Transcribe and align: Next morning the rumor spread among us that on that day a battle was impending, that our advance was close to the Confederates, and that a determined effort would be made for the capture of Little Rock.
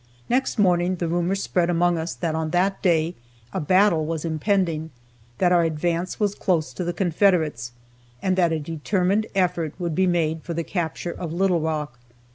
Next 0.29 0.57
morning 0.57 0.95
the 0.95 1.07
rumor 1.07 1.35
spread 1.35 1.69
among 1.69 1.99
us 1.99 2.15
that 2.15 2.33
on 2.33 2.49
that 2.49 2.81
day 2.81 3.13
a 3.53 3.59
battle 3.59 4.03
was 4.03 4.25
impending, 4.25 4.89
that 5.37 5.51
our 5.51 5.63
advance 5.63 6.19
was 6.19 6.33
close 6.33 6.73
to 6.73 6.83
the 6.83 6.91
Confederates, 6.91 7.71
and 8.19 8.35
that 8.35 8.51
a 8.51 8.57
determined 8.59 9.27
effort 9.35 9.75
would 9.79 9.93
be 9.93 10.07
made 10.07 10.41
for 10.41 10.55
the 10.55 10.63
capture 10.63 11.11
of 11.11 11.31
Little 11.31 11.59
Rock. 11.61 11.99